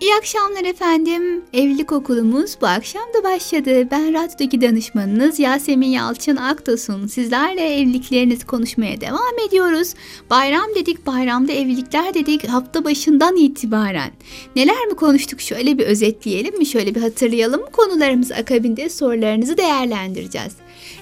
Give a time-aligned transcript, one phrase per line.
[0.00, 1.44] İyi akşamlar efendim.
[1.52, 3.88] Evlilik okulumuz bu akşam da başladı.
[3.90, 7.06] Ben radyodaki danışmanınız Yasemin Yalçın Aktos'un.
[7.06, 9.94] Sizlerle evliliklerinizi konuşmaya devam ediyoruz.
[10.30, 14.10] Bayram dedik, bayramda evlilikler dedik hafta başından itibaren.
[14.56, 16.66] Neler mi konuştuk şöyle bir özetleyelim mi?
[16.66, 20.52] Şöyle bir hatırlayalım mı konularımız akabinde sorularınızı değerlendireceğiz.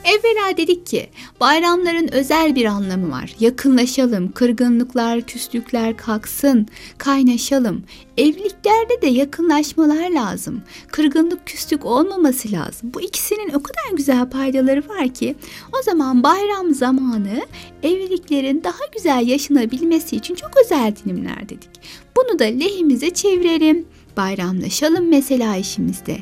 [0.04, 3.34] Evvela dedik ki bayramların özel bir anlamı var.
[3.40, 6.66] Yakınlaşalım, kırgınlıklar, küslükler kalksın,
[6.98, 7.84] kaynaşalım.
[8.16, 10.62] Evliliklerde de yakınlaşmalar lazım.
[10.88, 12.90] Kırgınlık, küslük olmaması lazım.
[12.94, 15.34] Bu ikisinin o kadar güzel paydaları var ki
[15.80, 17.46] o zaman bayram zamanı
[17.82, 21.70] evliliklerin daha güzel yaşanabilmesi için çok özel dilimler dedik.
[22.16, 23.86] Bunu da lehimize çevirelim
[24.18, 26.16] bayramlaşalım mesela işimizde.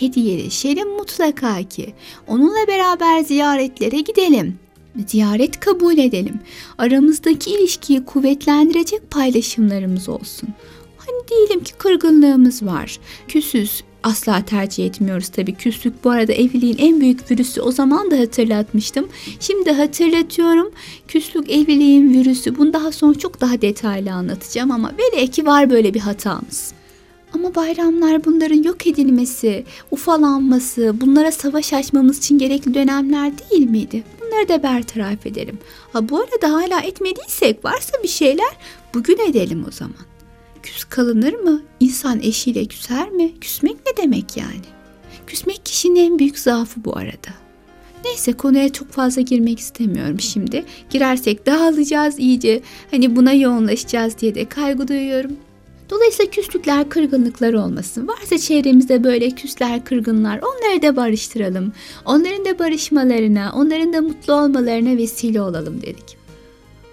[0.00, 1.94] Hediyeleşelim mutlaka ki.
[2.26, 4.58] Onunla beraber ziyaretlere gidelim.
[5.06, 6.40] Ziyaret kabul edelim.
[6.78, 10.48] Aramızdaki ilişkiyi kuvvetlendirecek paylaşımlarımız olsun.
[10.96, 12.98] Hani diyelim ki kırgınlığımız var.
[13.28, 15.54] Küsüz, asla tercih etmiyoruz tabii.
[15.54, 17.60] Küslük bu arada evliliğin en büyük virüsü.
[17.60, 19.08] O zaman da hatırlatmıştım.
[19.40, 20.72] Şimdi hatırlatıyorum.
[21.08, 22.58] Küslük evliliğin virüsü.
[22.58, 26.72] Bunu daha sonra çok daha detaylı anlatacağım ama vele ki var böyle bir hatamız.
[27.34, 34.04] Ama bayramlar bunların yok edilmesi, ufalanması, bunlara savaş açmamız için gerekli dönemler değil miydi?
[34.20, 35.58] Bunları da bertaraf edelim.
[35.92, 38.56] Ha bu arada hala etmediysek varsa bir şeyler
[38.94, 40.06] bugün edelim o zaman.
[40.62, 41.62] Küs kalınır mı?
[41.80, 43.40] İnsan eşiyle küser mi?
[43.40, 44.72] Küsmek ne demek yani?
[45.26, 47.42] Küsmek kişinin en büyük zaafı bu arada.
[48.04, 50.64] Neyse konuya çok fazla girmek istemiyorum şimdi.
[50.90, 52.62] Girersek dağılacağız iyice.
[52.90, 55.36] Hani buna yoğunlaşacağız diye de kaygı duyuyorum.
[55.92, 58.08] Dolayısıyla küslükler, kırgınlıklar olmasın.
[58.08, 61.72] Varsa çevremizde böyle küsler, kırgınlar onları da barıştıralım.
[62.04, 66.22] Onların da barışmalarına, onların da mutlu olmalarına vesile olalım dedik.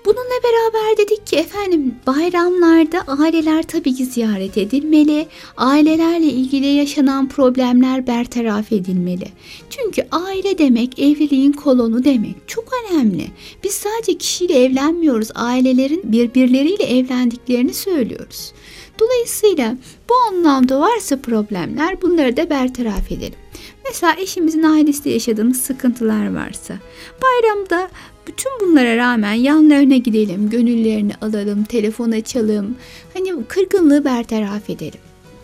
[0.06, 5.28] Bununla beraber dedik ki efendim bayramlarda aileler tabii ki ziyaret edilmeli.
[5.58, 9.28] Ailelerle ilgili yaşanan problemler bertaraf edilmeli.
[9.70, 12.36] Çünkü aile demek evliliğin kolonu demek.
[12.48, 13.28] Çok önemli.
[13.64, 15.30] Biz sadece kişiyle evlenmiyoruz.
[15.36, 18.54] Ailelerin birbirleriyle evlendiklerini söylüyoruz.
[19.00, 19.76] Dolayısıyla
[20.10, 23.40] bu anlamda varsa problemler bunları da bertaraf edelim.
[23.86, 26.74] Mesela eşimizin ailesinde yaşadığımız sıkıntılar varsa
[27.22, 27.90] bayramda
[28.28, 32.76] bütün bunlara rağmen yanlarına gidelim, gönüllerini alalım, telefon açalım.
[33.14, 35.00] Hani kırgınlığı bertaraf edelim.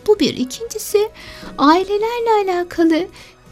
[0.07, 0.37] Bu bir.
[0.37, 1.09] İkincisi
[1.57, 3.07] ailelerle alakalı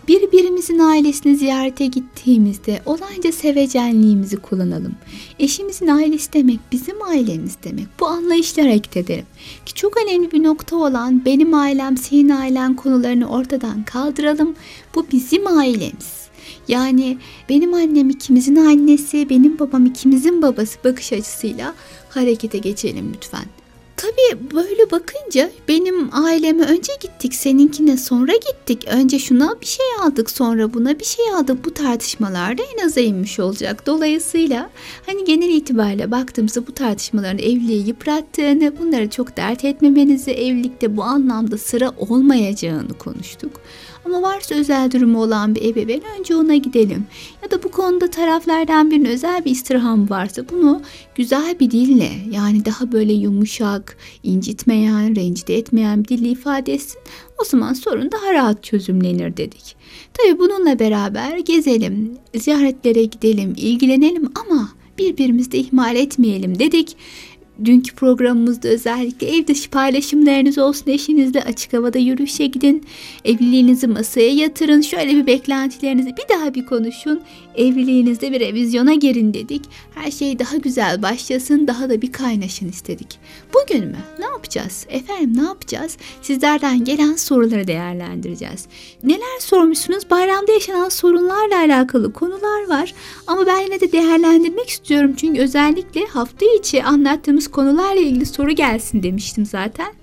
[0.08, 4.96] Birbirimizin ailesini ziyarete gittiğimizde olayca sevecenliğimizi kullanalım.
[5.40, 7.86] Eşimizin ailesi demek bizim ailemiz demek.
[8.00, 9.26] Bu anlayışla hareket edelim.
[9.66, 14.56] Ki çok önemli bir nokta olan benim ailem senin ailen konularını ortadan kaldıralım.
[14.96, 16.24] Bu bizim ailemiz.
[16.68, 17.18] Yani
[17.50, 21.74] benim annem ikimizin annesi, benim babam ikimizin babası bakış açısıyla
[22.10, 23.63] harekete geçelim lütfen.
[24.04, 28.88] Tabii böyle bakınca benim aileme önce gittik, seninkine sonra gittik.
[28.88, 31.66] Önce şuna bir şey aldık, sonra buna bir şey aldık.
[31.66, 33.86] Bu tartışmalarda en aza inmiş olacak.
[33.86, 34.70] Dolayısıyla
[35.06, 41.58] hani genel itibariyle baktığımızda bu tartışmaların evliliği yıprattığını, bunları çok dert etmemenizi, evlilikte bu anlamda
[41.58, 43.52] sıra olmayacağını konuştuk.
[44.06, 47.06] Ama varsa özel durumu olan bir ebeveyn önce ona gidelim.
[47.44, 50.82] Ya da bu konuda taraflardan birinin özel bir istirham varsa bunu
[51.16, 57.02] güzel bir dille yani daha böyle yumuşak, incitmeyen, rencide etmeyen bir dille ifade etsin.
[57.42, 59.76] O zaman sorun daha rahat çözümlenir dedik.
[60.14, 66.98] Tabii bununla beraber gezelim, ziyaretlere gidelim, ilgilenelim ama birbirimizi de ihmal etmeyelim dedik.
[67.66, 72.84] Dünkü programımızda özellikle ev dışı paylaşımlarınız olsun eşinizle açık havada yürüyüşe gidin.
[73.26, 74.82] Evliliğinizi masaya yatırın.
[74.82, 77.22] Şöyle bir beklentilerinizi bir daha bir konuşun.
[77.56, 79.62] Evliliğinizde bir revizyona girin dedik.
[79.96, 83.20] Her şey daha güzel başlasın, daha da bir kaynaşın istedik.
[83.54, 83.98] Bugün mü?
[84.20, 84.86] Ne yapacağız?
[84.90, 85.98] Efendim ne yapacağız?
[86.22, 88.66] Sizlerden gelen soruları değerlendireceğiz.
[89.04, 90.10] Neler sormuşsunuz?
[90.10, 92.94] Bayramda yaşanan sorunlarla alakalı konular var.
[93.28, 95.14] Ama ben yine de değerlendirmek istiyorum.
[95.18, 99.94] Çünkü özellikle hafta içi anlattığımız konularla ilgili soru gelsin demiştim zaten.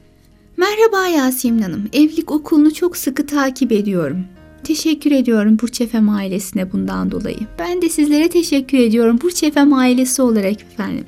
[0.56, 1.88] Merhaba Yasemin Hanım.
[1.92, 4.24] Evlilik okulunu çok sıkı takip ediyorum.
[4.64, 7.38] Teşekkür ediyorum Burç Efem ailesine bundan dolayı.
[7.58, 11.06] Ben de sizlere teşekkür ediyorum Burç Efem ailesi olarak efendim.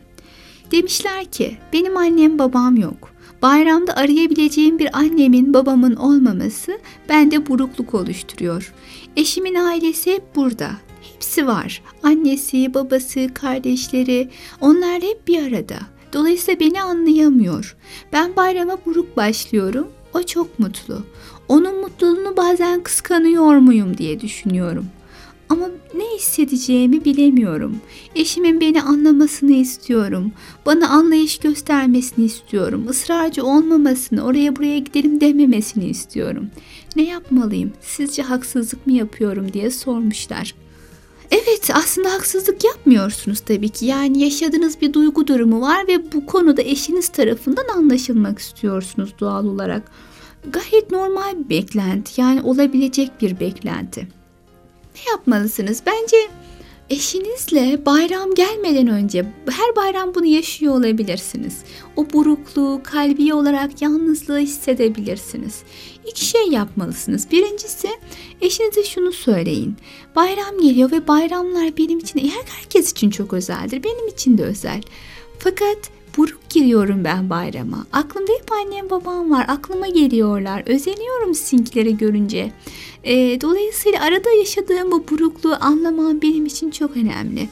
[0.70, 3.12] Demişler ki benim annem babam yok.
[3.42, 8.72] Bayramda arayabileceğim bir annemin babamın olmaması bende burukluk oluşturuyor.
[9.16, 10.70] Eşimin ailesi hep burada.
[11.12, 11.82] Hepsi var.
[12.02, 14.28] Annesi, babası, kardeşleri
[14.60, 15.76] onlar hep bir arada.
[16.12, 17.76] Dolayısıyla beni anlayamıyor.
[18.12, 19.88] Ben bayrama buruk başlıyorum.
[20.14, 21.02] O çok mutlu.
[21.48, 24.86] Onun mutluluğunu bazen kıskanıyor muyum diye düşünüyorum.
[25.48, 27.76] Ama ne hissedeceğimi bilemiyorum.
[28.14, 30.32] Eşimin beni anlamasını istiyorum.
[30.66, 32.86] Bana anlayış göstermesini istiyorum.
[32.90, 36.50] Israrcı olmamasını, oraya buraya gidelim dememesini istiyorum.
[36.96, 37.72] Ne yapmalıyım?
[37.80, 40.54] Sizce haksızlık mı yapıyorum diye sormuşlar.
[41.32, 43.86] Evet aslında haksızlık yapmıyorsunuz tabii ki.
[43.86, 49.82] Yani yaşadığınız bir duygu durumu var ve bu konuda eşiniz tarafından anlaşılmak istiyorsunuz doğal olarak.
[50.50, 54.08] Gayet normal bir beklenti yani olabilecek bir beklenti.
[54.94, 55.82] Ne yapmalısınız?
[55.86, 56.16] Bence
[56.92, 61.58] eşinizle bayram gelmeden önce her bayram bunu yaşıyor olabilirsiniz.
[61.96, 65.62] O burukluğu, kalbi olarak yalnızlığı hissedebilirsiniz.
[66.06, 67.30] İki şey yapmalısınız.
[67.30, 67.88] Birincisi
[68.40, 69.76] eşinize şunu söyleyin.
[70.16, 73.84] Bayram geliyor ve bayramlar benim için, herkes için çok özeldir.
[73.84, 74.82] Benim için de özel.
[75.38, 75.78] Fakat
[76.16, 77.86] buruk giriyorum ben bayrama.
[77.92, 79.46] Aklımda hep annem babam var.
[79.48, 80.62] Aklıma geliyorlar.
[80.66, 82.52] Özeniyorum sizinkileri görünce.
[83.04, 87.48] E, dolayısıyla arada yaşadığım bu burukluğu anlamam benim için çok önemli.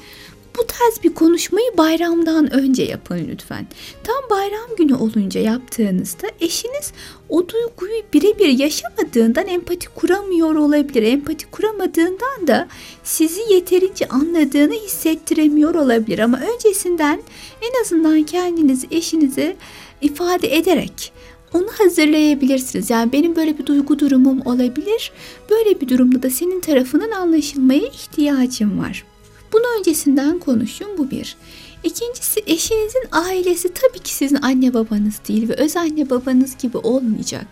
[0.59, 3.67] Bu tarz bir konuşmayı bayramdan önce yapın lütfen.
[4.05, 6.93] Tam bayram günü olunca yaptığınızda eşiniz
[7.29, 11.03] o duyguyu birebir yaşamadığından empati kuramıyor olabilir.
[11.03, 12.69] Empati kuramadığından da
[13.05, 16.19] sizi yeterince anladığını hissettiremiyor olabilir.
[16.19, 17.23] Ama öncesinden
[17.63, 19.57] en azından kendinizi eşinize
[20.01, 21.13] ifade ederek
[21.55, 22.91] onu hazırlayabilirsiniz.
[22.91, 25.13] Yani benim böyle bir duygu durumum olabilir.
[25.51, 29.05] Böyle bir durumda da senin tarafının anlaşılmaya ihtiyacım var.
[29.53, 31.37] Bunu öncesinden konuşun bu bir.
[31.85, 37.47] İkincisi eşinizin ailesi tabii ki sizin anne babanız değil ve öz anne babanız gibi olmayacak.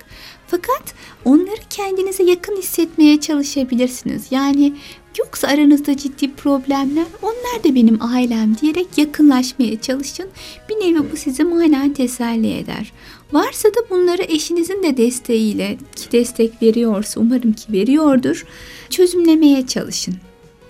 [0.47, 4.27] Fakat onları kendinize yakın hissetmeye çalışabilirsiniz.
[4.31, 4.77] Yani
[5.19, 10.27] yoksa aranızda ciddi problemler onlar da benim ailem diyerek yakınlaşmaya çalışın.
[10.69, 12.93] Bir nevi bu sizi manen teselli eder.
[13.33, 18.47] Varsa da bunları eşinizin de desteğiyle ki destek veriyorsa umarım ki veriyordur
[18.91, 20.15] çözümlemeye çalışın.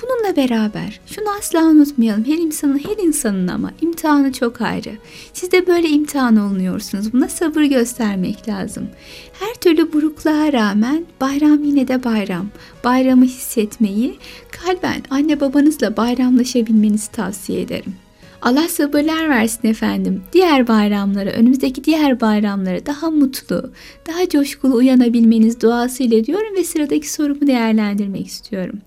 [0.03, 2.25] Bununla beraber şunu asla unutmayalım.
[2.25, 4.91] Her insanın her insanın ama imtihanı çok ayrı.
[5.33, 7.13] Siz de böyle imtihan olunuyorsunuz.
[7.13, 8.89] Buna sabır göstermek lazım.
[9.41, 12.49] Her türlü burukluğa rağmen bayram yine de bayram.
[12.85, 14.19] Bayramı hissetmeyi
[14.51, 18.08] kalben anne babanızla bayramlaşabilmenizi tavsiye ederim.
[18.43, 20.23] Allah sabırlar versin efendim.
[20.33, 23.73] Diğer bayramlara, önümüzdeki diğer bayramlara daha mutlu,
[24.07, 28.79] daha coşkulu uyanabilmeniz duasıyla diyorum ve sıradaki sorumu değerlendirmek istiyorum.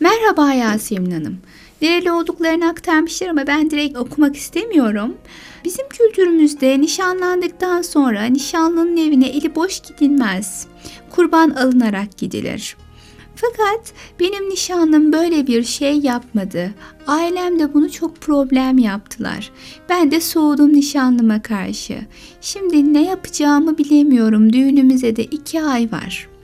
[0.00, 1.38] Merhaba Yasemin Hanım.
[1.82, 5.14] Nereli olduklarını aktarmışlar ama ben direkt okumak istemiyorum.
[5.64, 10.66] Bizim kültürümüzde nişanlandıktan sonra nişanlının evine eli boş gidilmez.
[11.10, 12.76] Kurban alınarak gidilir.
[13.40, 16.74] Fakat benim nişanlım böyle bir şey yapmadı.
[17.06, 19.50] Ailem de bunu çok problem yaptılar.
[19.88, 21.98] Ben de soğudum nişanlıma karşı.
[22.40, 24.52] Şimdi ne yapacağımı bilemiyorum.
[24.52, 26.38] Düğünümüze de iki ay var.''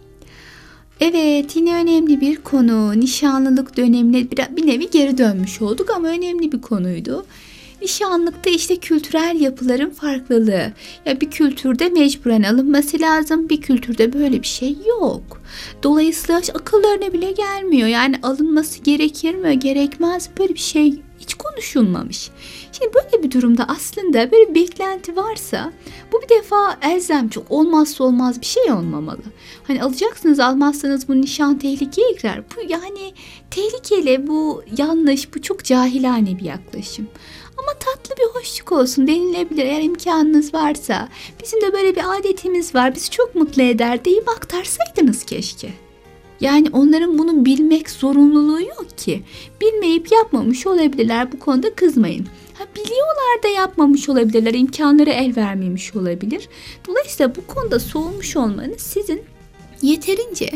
[1.00, 3.00] Evet yine önemli bir konu.
[3.00, 7.26] Nişanlılık dönemine bir, nevi geri dönmüş olduk ama önemli bir konuydu.
[7.84, 10.72] Nişanlıkta işte kültürel yapıların farklılığı.
[11.06, 15.42] Ya bir kültürde mecburen alınması lazım, bir kültürde böyle bir şey yok.
[15.82, 17.88] Dolayısıyla akıllarına bile gelmiyor.
[17.88, 22.30] Yani alınması gerekir mi, gerekmez böyle bir şey hiç konuşulmamış.
[22.72, 25.72] Şimdi böyle bir durumda aslında böyle bir beklenti varsa
[26.12, 29.22] bu bir defa elzem çok olmazsa olmaz bir şey olmamalı.
[29.66, 32.42] Hani alacaksınız almazsanız bu nişan tehlikeye girer.
[32.56, 33.14] Bu yani
[33.50, 37.08] tehlikeli bu yanlış bu çok cahilane bir yaklaşım.
[37.64, 41.08] Ama tatlı bir hoşluk olsun denilebilir eğer imkanınız varsa.
[41.42, 45.68] Bizim de böyle bir adetimiz var bizi çok mutlu eder deyip aktarsaydınız keşke.
[46.40, 49.22] Yani onların bunu bilmek zorunluluğu yok ki.
[49.60, 52.26] Bilmeyip yapmamış olabilirler bu konuda kızmayın.
[52.54, 56.48] Ha, biliyorlar da yapmamış olabilirler, imkanları el vermemiş olabilir.
[56.88, 59.22] Dolayısıyla bu konuda soğumuş olmanız sizin
[59.84, 60.50] yeterince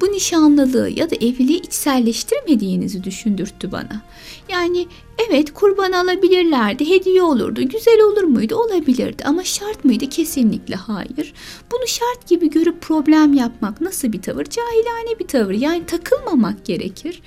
[0.00, 4.02] bu nişanlılığı ya da evliliği içselleştirmediğinizi düşündürttü bana.
[4.48, 4.86] Yani
[5.28, 8.56] evet kurban alabilirlerdi, hediye olurdu, güzel olur muydu?
[8.56, 10.08] Olabilirdi ama şart mıydı?
[10.08, 11.34] Kesinlikle hayır.
[11.72, 14.44] Bunu şart gibi görüp problem yapmak nasıl bir tavır?
[14.44, 15.52] Cahilane bir tavır.
[15.52, 17.22] Yani takılmamak gerekir.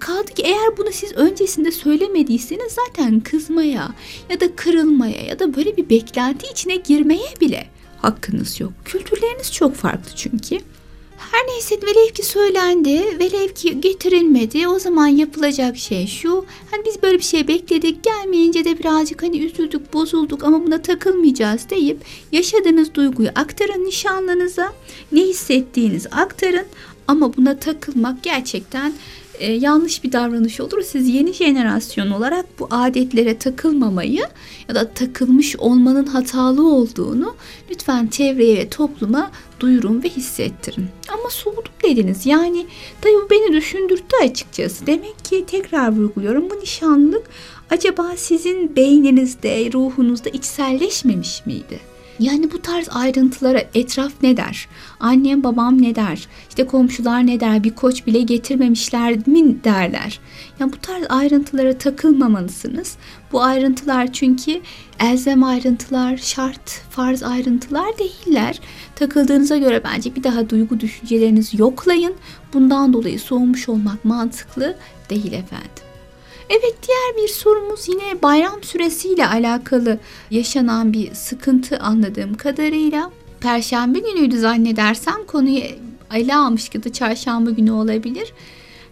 [0.00, 3.94] Kaldı ki eğer bunu siz öncesinde söylemediyseniz zaten kızmaya
[4.30, 7.66] ya da kırılmaya ya da böyle bir beklenti içine girmeye bile
[8.02, 8.72] hakkınız yok.
[8.84, 10.58] Kültürleriniz çok farklı çünkü.
[11.18, 14.68] Her neyse velev ki söylendi, velev ki getirilmedi.
[14.68, 16.44] O zaman yapılacak şey şu.
[16.70, 21.70] Hani biz böyle bir şey bekledik, gelmeyince de birazcık hani üzüldük, bozulduk ama buna takılmayacağız
[21.70, 21.98] deyip
[22.32, 24.72] yaşadığınız duyguyu aktarın nişanlınıza.
[25.12, 26.66] Ne hissettiğinizi aktarın
[27.08, 28.92] ama buna takılmak gerçekten
[29.38, 30.82] e, yanlış bir davranış olur.
[30.82, 34.22] Siz yeni jenerasyon olarak bu adetlere takılmamayı
[34.68, 37.34] ya da takılmış olmanın hatalı olduğunu
[37.70, 40.88] lütfen çevreye ve topluma duyurun ve hissettirin.
[41.08, 42.26] Ama soğuduk dediniz.
[42.26, 42.66] Yani
[43.00, 44.86] tabii bu beni düşündürttü açıkçası.
[44.86, 47.26] Demek ki tekrar vurguluyorum bu nişanlılık
[47.70, 51.80] acaba sizin beyninizde, ruhunuzda içselleşmemiş miydi?
[52.18, 54.68] Yani bu tarz ayrıntılara etraf ne der?
[55.00, 56.28] Annem babam ne der?
[56.48, 57.64] İşte komşular ne der?
[57.64, 60.20] Bir koç bile getirmemişler mi derler?
[60.60, 62.96] Yani bu tarz ayrıntılara takılmamalısınız.
[63.32, 64.60] Bu ayrıntılar çünkü
[65.00, 68.60] elzem ayrıntılar, şart, farz ayrıntılar değiller.
[68.94, 72.14] Takıldığınıza göre bence bir daha duygu düşüncelerinizi yoklayın.
[72.52, 74.76] Bundan dolayı soğumuş olmak mantıklı
[75.10, 75.87] değil efendim.
[76.50, 79.98] Evet diğer bir sorumuz yine bayram süresiyle alakalı
[80.30, 83.10] yaşanan bir sıkıntı anladığım kadarıyla.
[83.40, 85.60] Perşembe günüydü zannedersem konuyu
[86.14, 88.32] ele almış ya da çarşamba günü olabilir.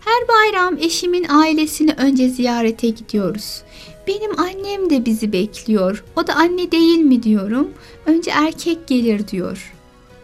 [0.01, 3.63] Her bayram eşimin ailesini önce ziyarete gidiyoruz.
[4.07, 6.05] Benim annem de bizi bekliyor.
[6.17, 7.71] O da anne değil mi diyorum.
[8.07, 9.73] Önce erkek gelir diyor.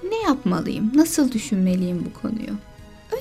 [0.09, 0.93] Ne yapmalıyım?
[0.95, 2.59] Nasıl düşünmeliyim bu konuyu?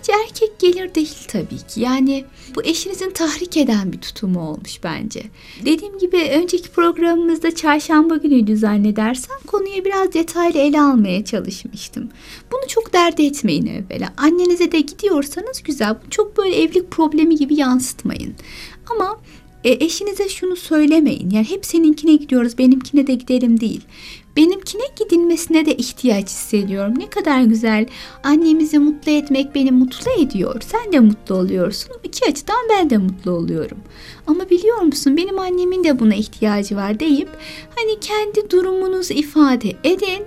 [0.02, 1.82] Önce erkek gelir değil tabii ki.
[1.82, 5.24] Yani bu eşinizin tahrik eden bir tutumu olmuş bence.
[5.66, 12.10] Dediğim gibi önceki programımızda çarşamba günüydü zannedersem konuyu biraz detaylı ele almaya çalışmıştım.
[12.52, 14.14] Bunu çok dert etmeyin evvela.
[14.18, 15.96] Annenize de gidiyorsanız güzel.
[16.02, 18.34] Bunu çok böyle evlilik problemi gibi yansıtmayın.
[18.92, 19.20] Ama
[19.64, 21.30] e, eşinize şunu söylemeyin.
[21.30, 23.82] Yani hep seninkine gidiyoruz, benimkine de gidelim değil.
[24.38, 26.94] Benimkine gidilmesine de ihtiyaç hissediyorum.
[26.98, 27.86] Ne kadar güzel.
[28.24, 30.62] Annemizi mutlu etmek beni mutlu ediyor.
[30.62, 31.96] Sen de mutlu oluyorsun.
[32.04, 33.78] İki açıdan ben de mutlu oluyorum.
[34.28, 37.30] Ama biliyor musun benim annemin de buna ihtiyacı var deyip
[37.76, 40.24] hani kendi durumunuzu ifade edin.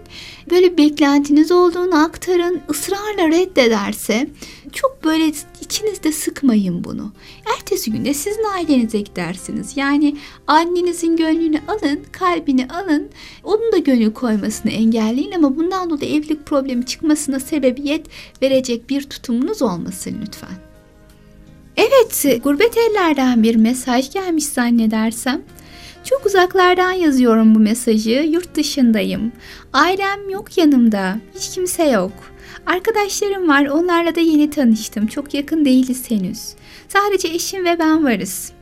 [0.51, 2.61] Böyle beklentiniz olduğunu aktarın.
[2.71, 4.27] ısrarla reddederse
[4.73, 7.13] çok böyle içinizde sıkmayın bunu.
[7.57, 9.77] Ertesi günde sizin ailenize gidersiniz.
[9.77, 13.09] Yani annenizin gönlünü alın, kalbini alın.
[13.45, 18.07] Onun da gönül koymasını engelleyin ama bundan dolayı evlilik problemi çıkmasına sebebiyet
[18.43, 20.65] verecek bir tutumunuz olmasın lütfen.
[21.77, 25.43] Evet, gurbet ellerden bir mesaj gelmiş zannedersem.
[26.05, 28.27] Çok uzaklardan yazıyorum bu mesajı.
[28.31, 29.33] Yurt dışındayım.
[29.73, 31.19] Ailem yok yanımda.
[31.35, 32.13] Hiç kimse yok.
[32.67, 33.67] Arkadaşlarım var.
[33.67, 35.07] Onlarla da yeni tanıştım.
[35.07, 36.55] Çok yakın değiliz henüz.
[36.89, 38.53] Sadece eşim ve ben varız.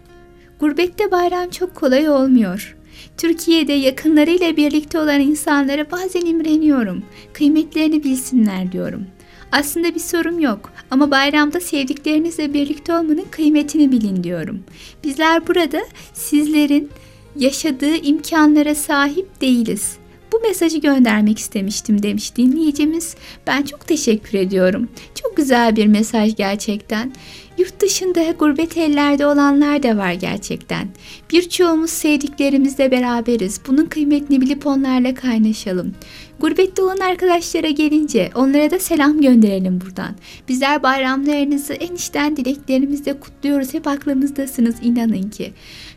[0.60, 2.76] Gurbette bayram çok kolay olmuyor.
[3.16, 7.02] Türkiye'de yakınlarıyla birlikte olan insanlara bazen imreniyorum.
[7.32, 9.06] Kıymetlerini bilsinler diyorum.
[9.52, 14.64] Aslında bir sorum yok ama bayramda sevdiklerinizle birlikte olmanın kıymetini bilin diyorum.
[15.04, 15.82] Bizler burada
[16.12, 16.90] sizlerin
[17.36, 19.96] yaşadığı imkanlara sahip değiliz.
[20.32, 23.16] Bu mesajı göndermek istemiştim demiş dinleyicimiz.
[23.46, 24.88] Ben çok teşekkür ediyorum.
[25.22, 27.12] Çok güzel bir mesaj gerçekten.
[27.58, 30.88] Yurt dışında gurbet ellerde olanlar da var gerçekten.
[31.30, 33.60] Birçoğumuz sevdiklerimizle beraberiz.
[33.66, 35.94] Bunun kıymetini bilip onlarla kaynaşalım.
[36.40, 40.14] Gurbette olan arkadaşlara gelince onlara da selam gönderelim buradan.
[40.48, 43.74] Bizler bayramlarınızı en içten dileklerimizle kutluyoruz.
[43.74, 45.52] Hep aklımızdasınız inanın ki.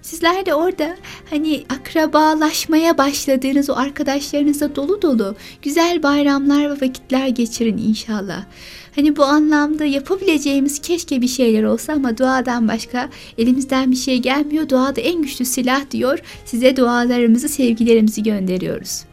[0.06, 0.96] Sizler de orada
[1.30, 8.46] hani akrabalaşmaya başladığınız o arkadaşlarınızla dolu dolu güzel bayramlar ve vakitler geçirin inşallah.
[8.96, 14.70] Hani bu anlamda yapabileceğimiz keşke bir şeyler olsa ama duadan başka elimizden bir şey gelmiyor.
[14.70, 16.20] Dua da en güçlü silah diyor.
[16.46, 19.04] Size dualarımızı, sevgilerimizi gönderiyoruz.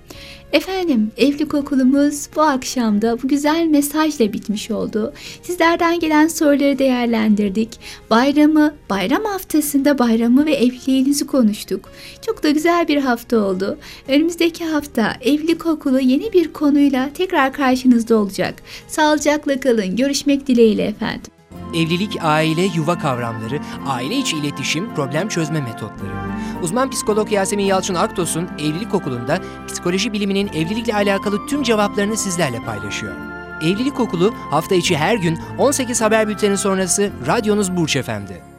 [0.52, 5.12] Efendim evlilik okulumuz bu akşamda bu güzel mesajla bitmiş oldu.
[5.42, 7.80] Sizlerden gelen soruları değerlendirdik.
[8.10, 11.90] Bayramı, bayram haftasında bayramı ve evliliğinizi konuştuk.
[12.26, 13.78] Çok da güzel bir hafta oldu.
[14.08, 18.54] Önümüzdeki hafta evlilik okulu yeni bir konuyla tekrar karşınızda olacak.
[18.88, 19.96] Sağlıcakla kalın.
[19.96, 21.32] Görüşmek dileğiyle efendim.
[21.74, 26.31] Evlilik, aile, yuva kavramları, aile içi iletişim, problem çözme metotları.
[26.62, 29.38] Uzman psikolog Yasemin Yalçın Aktos'un Evlilik Okulu'nda
[29.68, 33.16] psikoloji biliminin evlilikle alakalı tüm cevaplarını sizlerle paylaşıyor.
[33.62, 38.51] Evlilik Okulu hafta içi her gün 18 haber bülteni sonrası radyonuz Burç Efendi.